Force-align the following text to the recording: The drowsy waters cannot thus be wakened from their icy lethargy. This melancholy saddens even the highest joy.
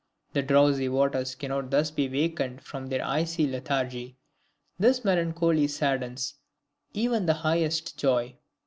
The 0.33 0.41
drowsy 0.41 0.89
waters 0.89 1.35
cannot 1.35 1.69
thus 1.69 1.91
be 1.91 2.09
wakened 2.09 2.63
from 2.63 2.87
their 2.87 3.05
icy 3.05 3.45
lethargy. 3.45 4.17
This 4.79 5.05
melancholy 5.05 5.67
saddens 5.67 6.33
even 6.91 7.27
the 7.27 7.35
highest 7.35 7.99
joy. 7.99 8.39